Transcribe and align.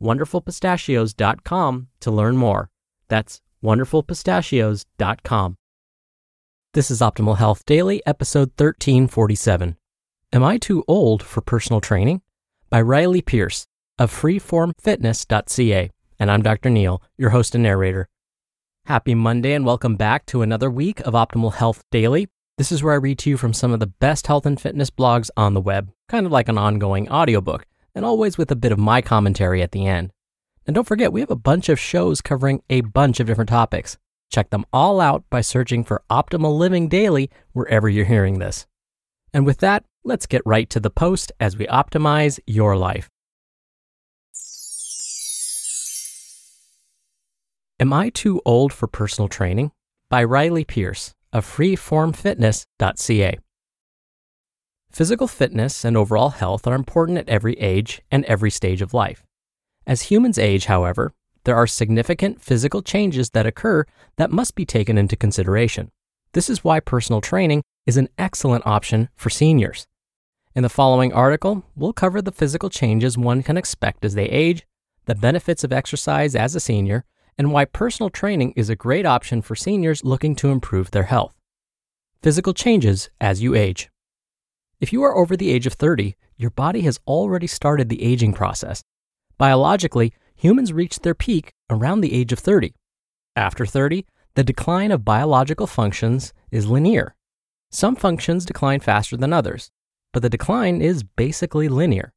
wonderfulpistachios.com 0.00 1.88
to 2.00 2.10
learn 2.10 2.36
more. 2.36 2.70
That's 3.08 3.40
wonderfulpistachios.com. 3.62 5.56
This 6.72 6.90
is 6.90 7.00
Optimal 7.00 7.38
Health 7.38 7.64
Daily, 7.66 8.02
episode 8.04 8.50
1347. 8.56 9.76
Am 10.32 10.42
I 10.42 10.58
too 10.58 10.84
old 10.88 11.22
for 11.22 11.40
personal 11.40 11.80
training? 11.80 12.22
By 12.68 12.80
Riley 12.80 13.22
Pearce 13.22 13.66
of 13.98 14.12
freeformfitness.ca. 14.12 15.90
And 16.18 16.30
I'm 16.30 16.42
Dr. 16.42 16.70
Neal, 16.70 17.00
your 17.16 17.30
host 17.30 17.54
and 17.54 17.62
narrator. 17.62 18.08
Happy 18.86 19.14
Monday 19.14 19.52
and 19.52 19.64
welcome 19.64 19.96
back 19.96 20.26
to 20.26 20.42
another 20.42 20.70
week 20.70 21.00
of 21.00 21.14
Optimal 21.14 21.54
Health 21.54 21.84
Daily. 21.90 22.28
This 22.58 22.72
is 22.72 22.82
where 22.82 22.94
I 22.94 22.96
read 22.96 23.18
to 23.20 23.30
you 23.30 23.36
from 23.36 23.52
some 23.52 23.72
of 23.72 23.80
the 23.80 23.86
best 23.86 24.26
health 24.26 24.46
and 24.46 24.60
fitness 24.60 24.90
blogs 24.90 25.30
on 25.36 25.54
the 25.54 25.60
web, 25.60 25.90
kind 26.08 26.26
of 26.26 26.32
like 26.32 26.48
an 26.48 26.58
ongoing 26.58 27.08
audiobook 27.08 27.66
and 27.94 28.04
always 28.04 28.36
with 28.36 28.50
a 28.50 28.56
bit 28.56 28.72
of 28.72 28.78
my 28.78 29.00
commentary 29.00 29.62
at 29.62 29.72
the 29.72 29.86
end. 29.86 30.10
And 30.66 30.74
don't 30.74 30.86
forget, 30.86 31.12
we 31.12 31.20
have 31.20 31.30
a 31.30 31.36
bunch 31.36 31.68
of 31.68 31.78
shows 31.78 32.20
covering 32.20 32.62
a 32.70 32.80
bunch 32.80 33.20
of 33.20 33.26
different 33.26 33.50
topics. 33.50 33.98
Check 34.30 34.50
them 34.50 34.64
all 34.72 35.00
out 35.00 35.24
by 35.30 35.40
searching 35.42 35.84
for 35.84 36.02
Optimal 36.10 36.58
Living 36.58 36.88
Daily 36.88 37.30
wherever 37.52 37.88
you're 37.88 38.04
hearing 38.04 38.38
this. 38.38 38.66
And 39.32 39.46
with 39.46 39.58
that, 39.58 39.84
let's 40.04 40.26
get 40.26 40.42
right 40.44 40.68
to 40.70 40.80
the 40.80 40.90
post 40.90 41.32
as 41.38 41.56
we 41.56 41.66
optimize 41.66 42.40
your 42.46 42.76
life. 42.76 43.10
Am 47.78 47.92
I 47.92 48.08
Too 48.08 48.40
Old 48.44 48.72
for 48.72 48.86
Personal 48.86 49.28
Training? 49.28 49.72
by 50.08 50.22
Riley 50.22 50.64
Pearce 50.64 51.12
of 51.32 51.44
freeformfitness.ca. 51.44 53.38
Physical 54.94 55.26
fitness 55.26 55.84
and 55.84 55.96
overall 55.96 56.30
health 56.30 56.68
are 56.68 56.74
important 56.76 57.18
at 57.18 57.28
every 57.28 57.54
age 57.54 58.00
and 58.12 58.24
every 58.26 58.48
stage 58.48 58.80
of 58.80 58.94
life. 58.94 59.24
As 59.88 60.02
humans 60.02 60.38
age, 60.38 60.66
however, 60.66 61.12
there 61.42 61.56
are 61.56 61.66
significant 61.66 62.40
physical 62.40 62.80
changes 62.80 63.30
that 63.30 63.44
occur 63.44 63.86
that 64.18 64.30
must 64.30 64.54
be 64.54 64.64
taken 64.64 64.96
into 64.96 65.16
consideration. 65.16 65.90
This 66.32 66.48
is 66.48 66.62
why 66.62 66.78
personal 66.78 67.20
training 67.20 67.64
is 67.86 67.96
an 67.96 68.08
excellent 68.18 68.64
option 68.68 69.08
for 69.16 69.30
seniors. 69.30 69.84
In 70.54 70.62
the 70.62 70.68
following 70.68 71.12
article, 71.12 71.64
we'll 71.74 71.92
cover 71.92 72.22
the 72.22 72.30
physical 72.30 72.70
changes 72.70 73.18
one 73.18 73.42
can 73.42 73.56
expect 73.56 74.04
as 74.04 74.14
they 74.14 74.26
age, 74.26 74.64
the 75.06 75.16
benefits 75.16 75.64
of 75.64 75.72
exercise 75.72 76.36
as 76.36 76.54
a 76.54 76.60
senior, 76.60 77.04
and 77.36 77.50
why 77.50 77.64
personal 77.64 78.10
training 78.10 78.52
is 78.54 78.70
a 78.70 78.76
great 78.76 79.06
option 79.06 79.42
for 79.42 79.56
seniors 79.56 80.04
looking 80.04 80.36
to 80.36 80.50
improve 80.50 80.92
their 80.92 81.02
health. 81.02 81.34
Physical 82.22 82.54
changes 82.54 83.10
as 83.20 83.42
you 83.42 83.56
age. 83.56 83.90
If 84.80 84.92
you 84.92 85.02
are 85.02 85.16
over 85.16 85.36
the 85.36 85.50
age 85.50 85.66
of 85.66 85.74
30, 85.74 86.16
your 86.36 86.50
body 86.50 86.82
has 86.82 86.98
already 87.06 87.46
started 87.46 87.88
the 87.88 88.02
aging 88.02 88.32
process. 88.34 88.82
Biologically, 89.38 90.12
humans 90.34 90.72
reach 90.72 91.00
their 91.00 91.14
peak 91.14 91.52
around 91.70 92.00
the 92.00 92.12
age 92.12 92.32
of 92.32 92.38
30. 92.38 92.74
After 93.36 93.66
30, 93.66 94.04
the 94.34 94.44
decline 94.44 94.90
of 94.90 95.04
biological 95.04 95.66
functions 95.66 96.32
is 96.50 96.66
linear. 96.66 97.14
Some 97.70 97.96
functions 97.96 98.44
decline 98.44 98.80
faster 98.80 99.16
than 99.16 99.32
others, 99.32 99.70
but 100.12 100.22
the 100.22 100.30
decline 100.30 100.80
is 100.80 101.02
basically 101.02 101.68
linear. 101.68 102.12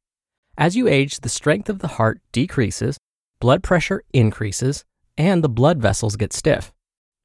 As 0.56 0.76
you 0.76 0.88
age, 0.88 1.20
the 1.20 1.28
strength 1.28 1.68
of 1.68 1.78
the 1.78 1.88
heart 1.88 2.20
decreases, 2.32 2.98
blood 3.40 3.62
pressure 3.62 4.02
increases, 4.12 4.84
and 5.16 5.42
the 5.42 5.48
blood 5.48 5.80
vessels 5.80 6.16
get 6.16 6.32
stiff. 6.32 6.72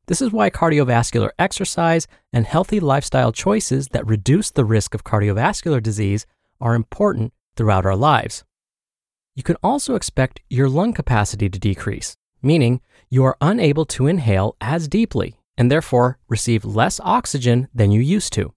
This 0.07 0.21
is 0.21 0.31
why 0.31 0.49
cardiovascular 0.49 1.29
exercise 1.39 2.07
and 2.33 2.45
healthy 2.45 2.81
lifestyle 2.81 3.31
choices 3.31 3.87
that 3.89 4.05
reduce 4.05 4.51
the 4.51 4.65
risk 4.65 4.93
of 4.93 5.05
cardiovascular 5.05 5.81
disease 5.81 6.25
are 6.59 6.75
important 6.75 7.31
throughout 7.55 7.85
our 7.85 7.95
lives. 7.95 8.43
You 9.35 9.43
can 9.43 9.55
also 9.63 9.95
expect 9.95 10.41
your 10.49 10.67
lung 10.67 10.93
capacity 10.93 11.49
to 11.49 11.59
decrease, 11.59 12.17
meaning 12.41 12.81
you 13.09 13.23
are 13.23 13.37
unable 13.39 13.85
to 13.85 14.07
inhale 14.07 14.57
as 14.59 14.87
deeply 14.89 15.37
and 15.57 15.71
therefore 15.71 16.19
receive 16.27 16.65
less 16.65 16.99
oxygen 17.03 17.69
than 17.73 17.91
you 17.91 18.01
used 18.01 18.33
to. 18.33 18.53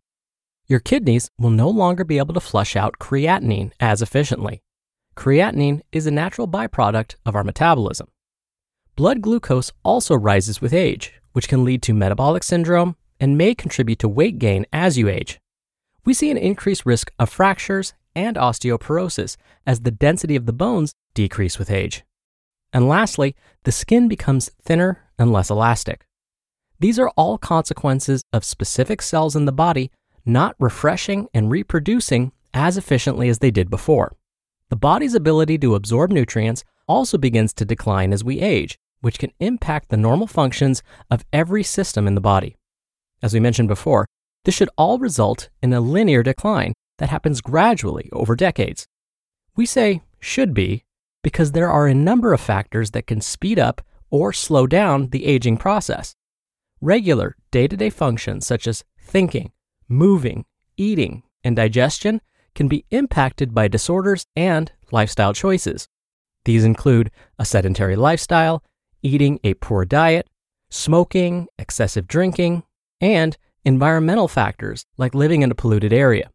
Your 0.66 0.80
kidneys 0.80 1.30
will 1.38 1.50
no 1.50 1.68
longer 1.68 2.04
be 2.04 2.18
able 2.18 2.34
to 2.34 2.40
flush 2.40 2.74
out 2.74 2.98
creatinine 2.98 3.70
as 3.78 4.02
efficiently. 4.02 4.62
Creatinine 5.14 5.82
is 5.92 6.06
a 6.06 6.10
natural 6.10 6.48
byproduct 6.48 7.14
of 7.24 7.36
our 7.36 7.44
metabolism. 7.44 8.08
Blood 8.96 9.20
glucose 9.20 9.72
also 9.84 10.16
rises 10.16 10.60
with 10.60 10.72
age, 10.74 11.12
which 11.36 11.48
can 11.48 11.64
lead 11.64 11.82
to 11.82 11.92
metabolic 11.92 12.42
syndrome 12.42 12.97
and 13.20 13.36
may 13.36 13.54
contribute 13.54 13.98
to 13.98 14.08
weight 14.08 14.38
gain 14.38 14.64
as 14.72 14.97
you 14.97 15.06
age. 15.06 15.38
We 16.06 16.14
see 16.14 16.30
an 16.30 16.38
increased 16.38 16.86
risk 16.86 17.12
of 17.19 17.28
fractures 17.28 17.92
and 18.14 18.38
osteoporosis 18.38 19.36
as 19.66 19.80
the 19.80 19.91
density 19.91 20.34
of 20.34 20.46
the 20.46 20.54
bones 20.54 20.94
decrease 21.12 21.58
with 21.58 21.70
age. 21.70 22.04
And 22.72 22.88
lastly, 22.88 23.36
the 23.64 23.70
skin 23.70 24.08
becomes 24.08 24.50
thinner 24.62 25.04
and 25.19 25.30
less 25.30 25.50
elastic. 25.50 26.06
These 26.80 26.98
are 26.98 27.12
all 27.19 27.36
consequences 27.36 28.22
of 28.32 28.42
specific 28.42 29.02
cells 29.02 29.36
in 29.36 29.44
the 29.44 29.52
body 29.52 29.91
not 30.25 30.56
refreshing 30.58 31.28
and 31.34 31.50
reproducing 31.50 32.32
as 32.54 32.78
efficiently 32.78 33.28
as 33.28 33.41
they 33.41 33.50
did 33.50 33.69
before. 33.69 34.16
The 34.70 34.76
body's 34.76 35.14
ability 35.14 35.58
to 35.58 35.75
absorb 35.75 36.10
nutrients 36.10 36.64
also 36.88 37.19
begins 37.19 37.52
to 37.52 37.66
decline 37.66 38.14
as 38.14 38.25
we 38.25 38.41
age, 38.41 38.78
which 39.00 39.18
can 39.18 39.32
impact 39.40 39.88
the 39.88 39.96
normal 39.96 40.26
functions 40.26 40.82
of 41.10 41.24
every 41.32 41.62
system 41.62 42.06
in 42.06 42.14
the 42.14 42.20
body. 42.20 42.56
As 43.22 43.32
we 43.32 43.40
mentioned 43.40 43.68
before, 43.68 44.06
this 44.44 44.54
should 44.54 44.70
all 44.76 44.98
result 44.98 45.48
in 45.62 45.72
a 45.72 45.80
linear 45.80 46.22
decline 46.22 46.72
that 46.98 47.10
happens 47.10 47.40
gradually 47.40 48.08
over 48.12 48.36
decades. 48.36 48.86
We 49.56 49.66
say 49.66 50.02
should 50.20 50.54
be 50.54 50.84
because 51.22 51.52
there 51.52 51.70
are 51.70 51.86
a 51.86 51.94
number 51.94 52.32
of 52.32 52.40
factors 52.40 52.92
that 52.92 53.06
can 53.06 53.20
speed 53.20 53.58
up 53.58 53.82
or 54.10 54.32
slow 54.32 54.66
down 54.66 55.08
the 55.08 55.26
aging 55.26 55.56
process. 55.56 56.14
Regular 56.80 57.36
day 57.50 57.66
to 57.66 57.76
day 57.76 57.90
functions 57.90 58.46
such 58.46 58.66
as 58.66 58.84
thinking, 59.00 59.52
moving, 59.88 60.44
eating, 60.76 61.22
and 61.42 61.56
digestion 61.56 62.20
can 62.54 62.68
be 62.68 62.84
impacted 62.90 63.54
by 63.54 63.68
disorders 63.68 64.26
and 64.36 64.72
lifestyle 64.92 65.32
choices. 65.32 65.88
These 66.44 66.64
include 66.64 67.10
a 67.38 67.44
sedentary 67.44 67.96
lifestyle, 67.96 68.62
eating 69.06 69.39
a 69.44 69.55
poor 69.55 69.85
diet, 69.85 70.29
smoking, 70.69 71.47
excessive 71.58 72.08
drinking, 72.08 72.64
and 73.00 73.37
environmental 73.64 74.26
factors 74.29 74.85
like 74.97 75.14
living 75.14 75.43
in 75.43 75.50
a 75.50 75.55
polluted 75.55 75.93
area. 75.93 76.31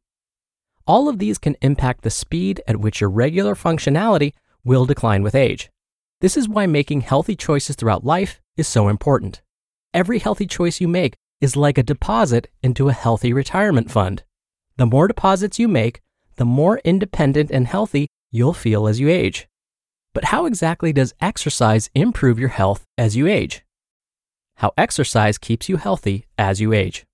All 0.87 1.09
of 1.09 1.19
these 1.19 1.37
can 1.37 1.57
impact 1.61 2.03
the 2.03 2.09
speed 2.09 2.61
at 2.67 2.77
which 2.77 3.01
your 3.01 3.09
regular 3.09 3.55
functionality 3.55 4.33
will 4.63 4.85
decline 4.85 5.21
with 5.21 5.35
age. 5.35 5.69
This 6.21 6.37
is 6.37 6.47
why 6.47 6.65
making 6.65 7.01
healthy 7.01 7.35
choices 7.35 7.75
throughout 7.75 8.05
life 8.05 8.39
is 8.55 8.67
so 8.67 8.87
important. 8.87 9.41
Every 9.93 10.19
healthy 10.19 10.47
choice 10.47 10.79
you 10.79 10.87
make 10.87 11.15
is 11.41 11.55
like 11.55 11.77
a 11.77 11.83
deposit 11.83 12.47
into 12.63 12.87
a 12.89 12.93
healthy 12.93 13.33
retirement 13.33 13.91
fund. 13.91 14.23
The 14.77 14.85
more 14.85 15.07
deposits 15.07 15.59
you 15.59 15.67
make, 15.67 15.99
the 16.37 16.45
more 16.45 16.79
independent 16.85 17.51
and 17.51 17.67
healthy 17.67 18.07
you'll 18.31 18.53
feel 18.53 18.87
as 18.87 18.99
you 18.99 19.09
age. 19.09 19.47
But 20.13 20.25
how 20.25 20.45
exactly 20.45 20.91
does 20.91 21.13
exercise 21.21 21.89
improve 21.95 22.37
your 22.37 22.49
health 22.49 22.85
as 22.97 23.15
you 23.15 23.27
age? 23.27 23.63
How 24.55 24.73
exercise 24.77 25.37
keeps 25.37 25.69
you 25.69 25.77
healthy 25.77 26.25
as 26.37 26.59
you 26.59 26.73
age. 26.73 27.05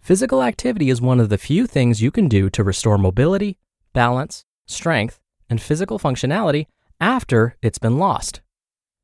Physical 0.00 0.42
activity 0.42 0.90
is 0.90 1.00
one 1.00 1.20
of 1.20 1.28
the 1.28 1.38
few 1.38 1.66
things 1.66 2.02
you 2.02 2.10
can 2.10 2.28
do 2.28 2.50
to 2.50 2.62
restore 2.62 2.98
mobility, 2.98 3.56
balance, 3.92 4.44
strength, 4.66 5.20
and 5.48 5.60
physical 5.60 5.98
functionality 5.98 6.66
after 7.00 7.56
it's 7.62 7.78
been 7.78 7.98
lost. 7.98 8.42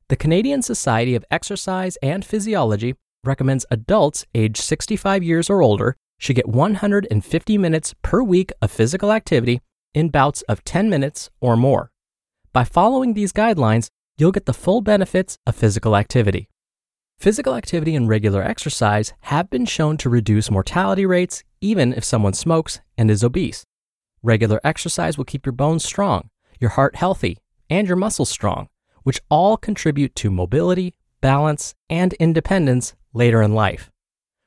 The 0.09 0.15
Canadian 0.15 0.61
Society 0.61 1.15
of 1.15 1.25
Exercise 1.31 1.97
and 2.03 2.23
Physiology 2.23 2.95
recommends 3.23 3.65
adults 3.71 4.25
aged 4.35 4.57
65 4.57 5.23
years 5.23 5.49
or 5.49 5.61
older 5.61 5.95
should 6.19 6.35
get 6.35 6.47
150 6.47 7.57
minutes 7.57 7.95
per 8.01 8.21
week 8.21 8.51
of 8.61 8.71
physical 8.71 9.11
activity 9.11 9.61
in 9.93 10.09
bouts 10.09 10.41
of 10.43 10.63
10 10.63 10.89
minutes 10.89 11.29
or 11.41 11.57
more. 11.57 11.91
By 12.51 12.63
following 12.63 13.13
these 13.13 13.31
guidelines, 13.31 13.89
you'll 14.17 14.31
get 14.31 14.47
the 14.47 14.55
full 14.55 14.81
benefits 14.81 15.37
of 15.45 15.55
physical 15.55 15.95
activity. 15.95 16.49
Physical 17.19 17.53
activity 17.53 17.95
and 17.95 18.09
regular 18.09 18.41
exercise 18.41 19.13
have 19.21 19.51
been 19.51 19.67
shown 19.67 19.97
to 19.97 20.09
reduce 20.09 20.49
mortality 20.49 21.05
rates 21.05 21.43
even 21.61 21.93
if 21.93 22.03
someone 22.03 22.33
smokes 22.33 22.79
and 22.97 23.11
is 23.11 23.23
obese. 23.23 23.65
Regular 24.23 24.59
exercise 24.63 25.15
will 25.15 25.25
keep 25.25 25.45
your 25.45 25.53
bones 25.53 25.85
strong, 25.85 26.31
your 26.59 26.71
heart 26.71 26.95
healthy, 26.95 27.37
and 27.69 27.87
your 27.87 27.97
muscles 27.97 28.29
strong, 28.29 28.67
which 29.03 29.21
all 29.29 29.55
contribute 29.55 30.15
to 30.15 30.31
mobility, 30.31 30.95
balance, 31.21 31.75
and 31.87 32.13
independence 32.13 32.95
later 33.13 33.43
in 33.43 33.53
life. 33.53 33.91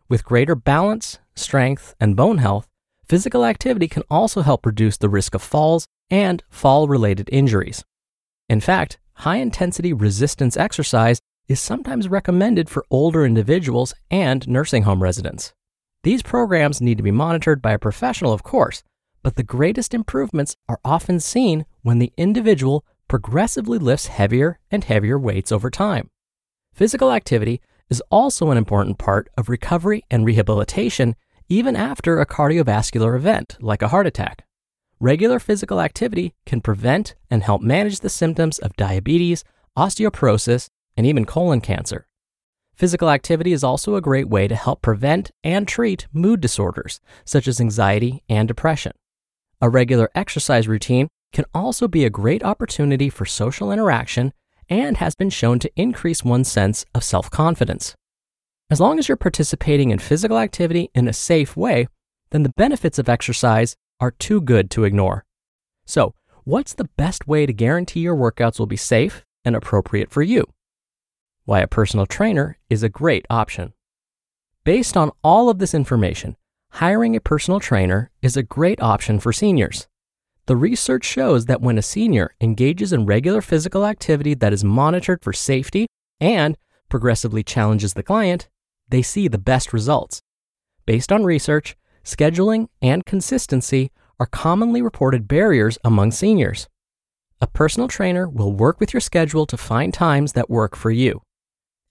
With 0.08 0.24
greater 0.24 0.56
balance, 0.56 1.20
strength, 1.36 1.94
and 2.00 2.16
bone 2.16 2.38
health, 2.38 2.66
physical 3.08 3.44
activity 3.44 3.86
can 3.86 4.02
also 4.10 4.42
help 4.42 4.66
reduce 4.66 4.96
the 4.96 5.08
risk 5.08 5.36
of 5.36 5.42
falls 5.42 5.86
and 6.10 6.42
fall 6.50 6.88
related 6.88 7.28
injuries. 7.30 7.84
In 8.52 8.60
fact, 8.60 8.98
high 9.14 9.38
intensity 9.38 9.94
resistance 9.94 10.58
exercise 10.58 11.22
is 11.48 11.58
sometimes 11.58 12.10
recommended 12.10 12.68
for 12.68 12.84
older 12.90 13.24
individuals 13.24 13.94
and 14.10 14.46
nursing 14.46 14.82
home 14.82 15.02
residents. 15.02 15.54
These 16.02 16.22
programs 16.22 16.78
need 16.78 16.98
to 16.98 17.02
be 17.02 17.10
monitored 17.10 17.62
by 17.62 17.72
a 17.72 17.78
professional, 17.78 18.30
of 18.30 18.42
course, 18.42 18.82
but 19.22 19.36
the 19.36 19.42
greatest 19.42 19.94
improvements 19.94 20.54
are 20.68 20.80
often 20.84 21.18
seen 21.18 21.64
when 21.80 21.98
the 21.98 22.12
individual 22.18 22.84
progressively 23.08 23.78
lifts 23.78 24.08
heavier 24.08 24.58
and 24.70 24.84
heavier 24.84 25.18
weights 25.18 25.50
over 25.50 25.70
time. 25.70 26.10
Physical 26.74 27.10
activity 27.10 27.62
is 27.88 28.02
also 28.10 28.50
an 28.50 28.58
important 28.58 28.98
part 28.98 29.30
of 29.38 29.48
recovery 29.48 30.04
and 30.10 30.26
rehabilitation 30.26 31.16
even 31.48 31.74
after 31.74 32.20
a 32.20 32.26
cardiovascular 32.26 33.16
event 33.16 33.56
like 33.62 33.80
a 33.80 33.88
heart 33.88 34.06
attack. 34.06 34.44
Regular 35.02 35.40
physical 35.40 35.80
activity 35.80 36.32
can 36.46 36.60
prevent 36.60 37.16
and 37.28 37.42
help 37.42 37.60
manage 37.60 37.98
the 37.98 38.08
symptoms 38.08 38.60
of 38.60 38.76
diabetes, 38.76 39.42
osteoporosis, 39.76 40.68
and 40.96 41.04
even 41.04 41.24
colon 41.24 41.60
cancer. 41.60 42.06
Physical 42.76 43.10
activity 43.10 43.52
is 43.52 43.64
also 43.64 43.96
a 43.96 44.00
great 44.00 44.28
way 44.28 44.46
to 44.46 44.54
help 44.54 44.80
prevent 44.80 45.32
and 45.42 45.66
treat 45.66 46.06
mood 46.12 46.40
disorders, 46.40 47.00
such 47.24 47.48
as 47.48 47.60
anxiety 47.60 48.22
and 48.28 48.46
depression. 48.46 48.92
A 49.60 49.68
regular 49.68 50.08
exercise 50.14 50.68
routine 50.68 51.08
can 51.32 51.46
also 51.52 51.88
be 51.88 52.04
a 52.04 52.08
great 52.08 52.44
opportunity 52.44 53.10
for 53.10 53.24
social 53.24 53.72
interaction 53.72 54.32
and 54.68 54.98
has 54.98 55.16
been 55.16 55.30
shown 55.30 55.58
to 55.58 55.72
increase 55.74 56.22
one's 56.22 56.48
sense 56.48 56.86
of 56.94 57.02
self 57.02 57.28
confidence. 57.28 57.96
As 58.70 58.80
long 58.80 59.00
as 59.00 59.08
you're 59.08 59.16
participating 59.16 59.90
in 59.90 59.98
physical 59.98 60.38
activity 60.38 60.90
in 60.94 61.08
a 61.08 61.12
safe 61.12 61.56
way, 61.56 61.88
then 62.30 62.44
the 62.44 62.52
benefits 62.56 63.00
of 63.00 63.08
exercise 63.08 63.74
are 64.02 64.10
too 64.10 64.40
good 64.40 64.68
to 64.68 64.82
ignore. 64.82 65.24
So, 65.86 66.14
what's 66.42 66.74
the 66.74 66.90
best 66.96 67.28
way 67.28 67.46
to 67.46 67.52
guarantee 67.52 68.00
your 68.00 68.16
workouts 68.16 68.58
will 68.58 68.66
be 68.66 68.76
safe 68.76 69.24
and 69.44 69.54
appropriate 69.54 70.10
for 70.10 70.22
you? 70.22 70.44
Why 71.44 71.60
a 71.60 71.68
personal 71.68 72.06
trainer 72.06 72.58
is 72.68 72.82
a 72.82 72.88
great 72.88 73.24
option. 73.30 73.74
Based 74.64 74.96
on 74.96 75.12
all 75.22 75.48
of 75.48 75.60
this 75.60 75.72
information, 75.72 76.36
hiring 76.72 77.14
a 77.14 77.20
personal 77.20 77.60
trainer 77.60 78.10
is 78.22 78.36
a 78.36 78.42
great 78.42 78.82
option 78.82 79.20
for 79.20 79.32
seniors. 79.32 79.86
The 80.46 80.56
research 80.56 81.04
shows 81.04 81.46
that 81.46 81.60
when 81.60 81.78
a 81.78 81.82
senior 81.82 82.34
engages 82.40 82.92
in 82.92 83.06
regular 83.06 83.40
physical 83.40 83.86
activity 83.86 84.34
that 84.34 84.52
is 84.52 84.64
monitored 84.64 85.22
for 85.22 85.32
safety 85.32 85.86
and 86.20 86.58
progressively 86.88 87.44
challenges 87.44 87.94
the 87.94 88.02
client, 88.02 88.48
they 88.88 89.02
see 89.02 89.28
the 89.28 89.38
best 89.38 89.72
results. 89.72 90.20
Based 90.86 91.12
on 91.12 91.22
research, 91.22 91.76
scheduling 92.04 92.68
and 92.80 93.04
consistency 93.04 93.90
are 94.18 94.26
commonly 94.26 94.82
reported 94.82 95.26
barriers 95.28 95.78
among 95.84 96.12
seniors. 96.12 96.68
A 97.40 97.46
personal 97.46 97.88
trainer 97.88 98.28
will 98.28 98.52
work 98.52 98.78
with 98.78 98.92
your 98.94 99.00
schedule 99.00 99.46
to 99.46 99.56
find 99.56 99.92
times 99.92 100.32
that 100.32 100.50
work 100.50 100.76
for 100.76 100.90
you. 100.90 101.22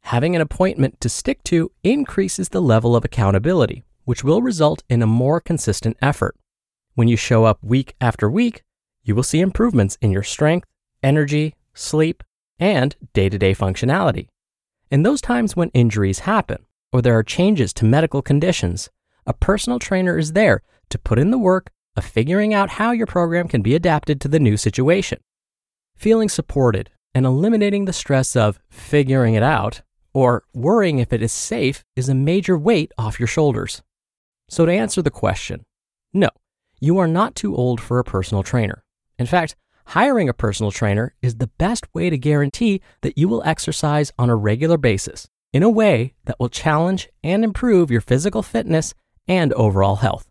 Having 0.04 0.36
an 0.36 0.42
appointment 0.42 1.02
to 1.02 1.10
stick 1.10 1.44
to 1.46 1.72
increases 1.84 2.50
the 2.50 2.62
level 2.62 2.96
of 2.96 3.04
accountability, 3.04 3.84
which 4.06 4.24
will 4.24 4.42
result 4.42 4.84
in 4.90 5.02
a 5.02 5.08
more 5.08 5.40
consistent 5.40 5.98
effort. 6.02 6.36
When 6.96 7.08
you 7.08 7.18
show 7.18 7.46
up 7.46 7.60
week 7.62 7.96
after 8.00 8.30
week, 8.30 8.64
you 9.04 9.16
will 9.16 9.24
see 9.24 9.40
improvements 9.40 9.98
in 10.02 10.12
your 10.12 10.24
strength, 10.24 10.68
energy, 11.04 11.56
sleep, 11.74 12.24
and 12.60 12.96
day 13.14 13.30
to 13.30 13.38
day 13.38 13.54
functionality. 13.54 14.28
In 14.90 15.04
those 15.04 15.22
times 15.22 15.56
when 15.56 15.70
injuries 15.70 16.20
happen 16.20 16.66
or 16.92 17.02
there 17.02 17.18
are 17.18 17.24
changes 17.24 17.74
to 17.74 17.86
medical 17.86 18.22
conditions, 18.22 18.90
a 19.26 19.34
personal 19.34 19.80
trainer 19.80 20.18
is 20.18 20.34
there 20.34 20.62
to 20.90 21.00
put 21.00 21.20
in 21.20 21.32
the 21.32 21.38
work 21.38 21.72
of 21.96 22.06
figuring 22.06 22.54
out 22.54 22.72
how 22.72 22.92
your 22.92 23.08
program 23.08 23.48
can 23.48 23.62
be 23.62 23.76
adapted 23.76 24.22
to 24.22 24.28
the 24.28 24.40
new 24.40 24.58
situation. 24.58 25.20
Feeling 25.98 26.30
supported 26.30 26.90
and 27.14 27.26
eliminating 27.26 27.86
the 27.86 27.94
stress 27.94 28.36
of 28.36 28.60
figuring 28.70 29.34
it 29.34 29.44
out 29.44 29.82
or 30.14 30.44
worrying 30.54 31.00
if 31.00 31.14
it 31.14 31.22
is 31.22 31.32
safe 31.32 31.84
is 31.96 32.10
a 32.10 32.16
major 32.16 32.58
weight 32.58 32.92
off 32.98 33.20
your 33.20 33.28
shoulders. 33.28 33.82
So, 34.50 34.66
to 34.66 34.72
answer 34.72 35.02
the 35.02 35.10
question, 35.10 35.64
no, 36.14 36.30
you 36.80 36.98
are 36.98 37.08
not 37.08 37.36
too 37.36 37.56
old 37.56 37.80
for 37.80 38.00
a 38.00 38.04
personal 38.04 38.44
trainer. 38.44 38.84
In 39.18 39.26
fact, 39.26 39.56
hiring 39.88 40.28
a 40.28 40.34
personal 40.34 40.72
trainer 40.72 41.14
is 41.22 41.36
the 41.36 41.48
best 41.48 41.88
way 41.94 42.10
to 42.10 42.18
guarantee 42.18 42.82
that 43.02 43.18
you 43.18 43.28
will 43.28 43.44
exercise 43.46 44.12
on 44.18 44.30
a 44.30 44.36
regular 44.36 44.78
basis 44.78 45.28
in 45.54 45.64
a 45.64 45.70
way 45.70 46.14
that 46.26 46.40
will 46.40 46.50
challenge 46.50 47.10
and 47.24 47.44
improve 47.44 47.92
your 47.92 48.02
physical 48.02 48.42
fitness 48.42 48.94
and 49.28 49.54
overall 49.54 49.98
health. 49.98 50.28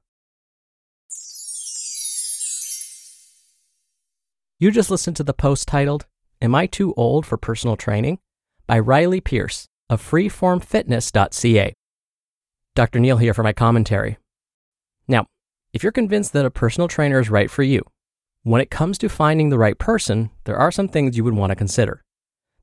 You 4.59 4.71
just 4.71 4.91
listened 4.91 5.17
to 5.17 5.25
the 5.25 5.33
post 5.33 5.67
titled, 5.67 6.07
Am 6.43 6.55
I 6.55 6.67
Too 6.67 6.93
Old 6.97 7.25
for 7.25 7.37
Personal 7.37 7.77
Training? 7.77 8.19
by 8.67 8.79
Riley 8.79 9.21
Pearce 9.21 9.67
of 9.89 10.03
freeformfitness.ca. 10.03 11.73
Dr. 12.77 13.01
Neal 13.01 13.17
here 13.17 13.35
for 13.35 13.43
my 13.43 13.53
commentary. 13.53 14.19
Now, 15.09 15.27
if 15.73 15.83
you're 15.83 15.93
convinced 15.93 16.33
that 16.35 16.45
a 16.45 16.51
personal 16.51 16.89
trainer 16.89 17.19
is 17.19 17.31
right 17.31 17.51
for 17.51 17.63
you, 17.63 17.83
when 18.43 18.61
it 18.61 18.71
comes 18.71 18.97
to 18.99 19.09
finding 19.09 19.49
the 19.49 19.59
right 19.59 19.79
person, 19.79 20.31
there 20.45 20.57
are 20.57 20.71
some 20.71 20.89
things 20.89 21.17
you 21.17 21.25
would 21.25 21.35
want 21.35 21.51
to 21.51 21.57
consider. 21.57 22.03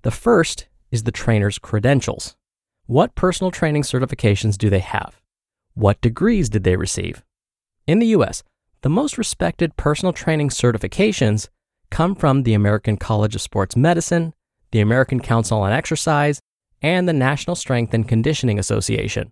The 0.03 0.11
first 0.11 0.67
is 0.91 1.03
the 1.03 1.11
trainer's 1.11 1.59
credentials. 1.59 2.35
What 2.85 3.15
personal 3.15 3.51
training 3.51 3.83
certifications 3.83 4.57
do 4.57 4.69
they 4.69 4.79
have? 4.79 5.19
What 5.77 6.01
degrees 6.01 6.49
did 6.49 6.63
they 6.63 6.75
receive? 6.75 7.23
In 7.85 7.99
the 7.99 8.07
US, 8.07 8.41
the 8.81 8.89
most 8.89 9.15
respected 9.15 9.77
personal 9.77 10.11
training 10.11 10.49
certifications 10.49 11.49
come 11.91 12.15
from 12.15 12.41
the 12.41 12.55
American 12.55 12.97
College 12.97 13.35
of 13.35 13.41
Sports 13.41 13.75
Medicine, 13.75 14.33
the 14.71 14.79
American 14.79 15.19
Council 15.19 15.61
on 15.61 15.71
Exercise, 15.71 16.39
and 16.81 17.07
the 17.07 17.13
National 17.13 17.55
Strength 17.55 17.93
and 17.93 18.07
Conditioning 18.07 18.57
Association. 18.57 19.31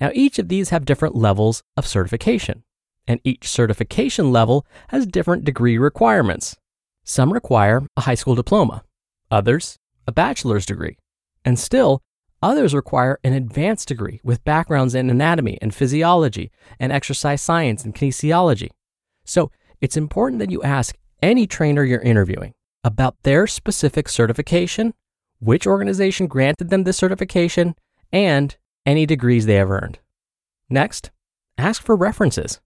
Now, 0.00 0.10
each 0.14 0.38
of 0.38 0.48
these 0.48 0.70
have 0.70 0.86
different 0.86 1.14
levels 1.14 1.62
of 1.76 1.86
certification, 1.86 2.64
and 3.06 3.20
each 3.22 3.46
certification 3.46 4.32
level 4.32 4.64
has 4.88 5.06
different 5.06 5.44
degree 5.44 5.76
requirements. 5.76 6.56
Some 7.04 7.34
require 7.34 7.86
a 7.98 8.00
high 8.00 8.14
school 8.14 8.34
diploma, 8.34 8.82
others, 9.30 9.76
a 10.06 10.12
bachelor's 10.12 10.64
degree, 10.64 10.96
and 11.44 11.58
still, 11.58 12.00
others 12.42 12.74
require 12.74 13.18
an 13.24 13.32
advanced 13.32 13.88
degree 13.88 14.20
with 14.22 14.44
backgrounds 14.44 14.94
in 14.94 15.10
anatomy 15.10 15.58
and 15.60 15.74
physiology 15.74 16.50
and 16.78 16.92
exercise 16.92 17.42
science 17.42 17.84
and 17.84 17.94
kinesiology. 17.94 18.70
So, 19.24 19.50
it's 19.80 19.96
important 19.96 20.38
that 20.38 20.50
you 20.50 20.62
ask 20.62 20.96
any 21.22 21.46
trainer 21.46 21.84
you're 21.84 22.00
interviewing 22.00 22.54
about 22.82 23.16
their 23.22 23.46
specific 23.46 24.08
certification 24.08 24.94
which 25.38 25.66
organization 25.66 26.26
granted 26.26 26.70
them 26.70 26.84
this 26.84 26.96
certification, 26.96 27.74
and 28.12 28.56
any 28.84 29.06
degrees 29.06 29.46
they 29.46 29.54
have 29.54 29.70
earned. 29.70 29.98
Next, 30.70 31.10
ask 31.58 31.82
for 31.82 31.96
references. 31.96 32.60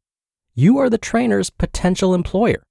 You 0.54 0.78
are 0.78 0.90
the 0.90 0.98
trainer's 0.98 1.50
potential 1.50 2.14
employer. 2.14 2.62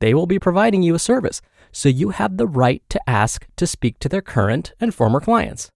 They 0.00 0.14
will 0.14 0.26
be 0.26 0.38
providing 0.38 0.82
you 0.82 0.94
a 0.94 0.98
service, 0.98 1.40
so 1.72 1.88
you 1.88 2.10
have 2.10 2.36
the 2.36 2.46
right 2.46 2.82
to 2.90 3.00
ask 3.08 3.46
to 3.56 3.66
speak 3.66 3.98
to 4.00 4.08
their 4.08 4.22
current 4.22 4.72
and 4.80 4.94
former 4.94 5.20
clients. 5.20 5.70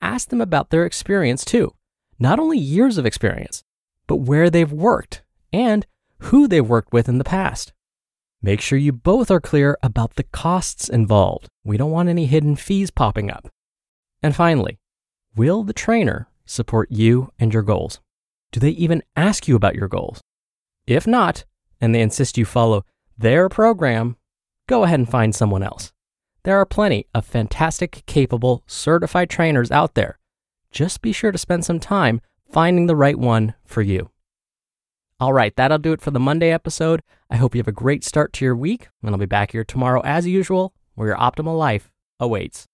Ask 0.00 0.28
them 0.28 0.40
about 0.40 0.70
their 0.70 0.84
experience 0.84 1.44
too, 1.44 1.74
not 2.18 2.38
only 2.38 2.58
years 2.58 2.98
of 2.98 3.06
experience, 3.06 3.64
but 4.06 4.16
where 4.16 4.50
they've 4.50 4.72
worked 4.72 5.22
and 5.52 5.86
who 6.18 6.46
they've 6.48 6.66
worked 6.66 6.92
with 6.92 7.08
in 7.08 7.18
the 7.18 7.24
past. 7.24 7.72
Make 8.40 8.60
sure 8.60 8.78
you 8.78 8.92
both 8.92 9.30
are 9.30 9.40
clear 9.40 9.76
about 9.82 10.14
the 10.14 10.22
costs 10.22 10.88
involved. 10.88 11.48
We 11.64 11.76
don't 11.76 11.90
want 11.90 12.08
any 12.08 12.26
hidden 12.26 12.54
fees 12.54 12.90
popping 12.90 13.30
up. 13.30 13.48
And 14.22 14.34
finally, 14.34 14.78
will 15.34 15.64
the 15.64 15.72
trainer 15.72 16.28
support 16.46 16.90
you 16.90 17.32
and 17.38 17.52
your 17.52 17.62
goals? 17.62 18.00
Do 18.52 18.60
they 18.60 18.70
even 18.70 19.02
ask 19.16 19.48
you 19.48 19.56
about 19.56 19.74
your 19.74 19.88
goals? 19.88 20.20
If 20.86 21.06
not, 21.06 21.44
and 21.80 21.94
they 21.94 22.00
insist 22.00 22.38
you 22.38 22.44
follow 22.44 22.84
their 23.16 23.48
program, 23.48 24.16
go 24.68 24.84
ahead 24.84 25.00
and 25.00 25.10
find 25.10 25.34
someone 25.34 25.62
else. 25.62 25.92
There 26.44 26.56
are 26.58 26.66
plenty 26.66 27.06
of 27.14 27.26
fantastic, 27.26 28.04
capable, 28.06 28.62
certified 28.66 29.28
trainers 29.28 29.70
out 29.70 29.94
there. 29.94 30.18
Just 30.70 31.02
be 31.02 31.12
sure 31.12 31.32
to 31.32 31.38
spend 31.38 31.64
some 31.64 31.80
time 31.80 32.20
finding 32.50 32.86
the 32.86 32.96
right 32.96 33.18
one 33.18 33.54
for 33.64 33.82
you. 33.82 34.10
All 35.20 35.32
right, 35.32 35.54
that'll 35.56 35.78
do 35.78 35.92
it 35.92 36.00
for 36.00 36.12
the 36.12 36.20
Monday 36.20 36.52
episode. 36.52 37.02
I 37.28 37.36
hope 37.36 37.54
you 37.54 37.58
have 37.58 37.68
a 37.68 37.72
great 37.72 38.04
start 38.04 38.32
to 38.34 38.44
your 38.44 38.54
week, 38.54 38.88
and 39.02 39.10
I'll 39.10 39.18
be 39.18 39.26
back 39.26 39.50
here 39.50 39.64
tomorrow 39.64 40.00
as 40.04 40.28
usual, 40.28 40.72
where 40.94 41.08
your 41.08 41.16
optimal 41.16 41.58
life 41.58 41.90
awaits. 42.20 42.68